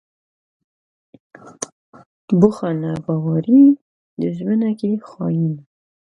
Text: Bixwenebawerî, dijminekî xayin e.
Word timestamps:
Bixwenebawerî, 2.39 3.63
dijminekî 4.19 4.91
xayin 5.09 5.53
e. 5.61 5.63